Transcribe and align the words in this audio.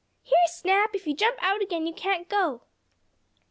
"Here, 0.23 0.47
Snap! 0.47 0.95
If 0.95 1.05
you 1.05 1.15
jump 1.15 1.37
out 1.43 1.61
again 1.61 1.85
you 1.85 1.93
can't 1.93 2.27
go!" 2.27 2.63